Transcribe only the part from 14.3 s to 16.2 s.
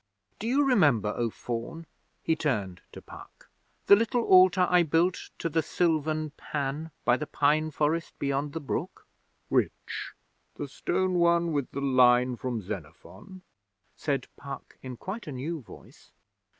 Puck, in quite a new voice.